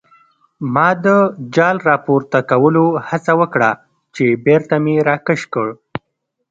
ما 0.73 0.89
د 1.03 1.07
جال 1.55 1.77
راپورته 1.89 2.39
کولو 2.49 2.85
هڅه 3.07 3.33
وکړه 3.41 3.71
چې 4.15 4.25
بېرته 4.45 4.75
مې 4.83 4.95
راکش 5.09 5.41
کړ. 5.53 5.67